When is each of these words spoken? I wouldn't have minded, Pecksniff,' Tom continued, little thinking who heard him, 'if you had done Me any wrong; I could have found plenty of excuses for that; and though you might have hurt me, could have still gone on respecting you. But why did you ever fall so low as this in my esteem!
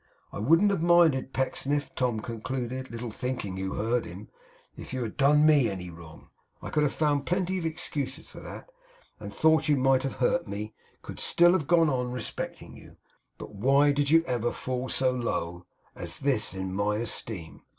I 0.33 0.39
wouldn't 0.39 0.71
have 0.71 0.81
minded, 0.81 1.31
Pecksniff,' 1.31 1.93
Tom 1.93 2.21
continued, 2.21 2.89
little 2.89 3.11
thinking 3.11 3.57
who 3.57 3.75
heard 3.75 4.03
him, 4.03 4.29
'if 4.75 4.93
you 4.93 5.03
had 5.03 5.15
done 5.15 5.45
Me 5.45 5.69
any 5.69 5.91
wrong; 5.91 6.31
I 6.59 6.71
could 6.71 6.81
have 6.81 6.91
found 6.91 7.27
plenty 7.27 7.59
of 7.59 7.67
excuses 7.67 8.27
for 8.27 8.39
that; 8.39 8.71
and 9.19 9.31
though 9.43 9.59
you 9.59 9.77
might 9.77 10.01
have 10.01 10.13
hurt 10.15 10.47
me, 10.47 10.73
could 11.03 11.19
have 11.19 11.23
still 11.23 11.55
gone 11.59 11.91
on 11.91 12.11
respecting 12.11 12.75
you. 12.75 12.97
But 13.37 13.51
why 13.53 13.91
did 13.91 14.09
you 14.09 14.23
ever 14.25 14.51
fall 14.51 14.89
so 14.89 15.11
low 15.11 15.67
as 15.95 16.17
this 16.17 16.55
in 16.55 16.73
my 16.73 16.95
esteem! 16.95 17.61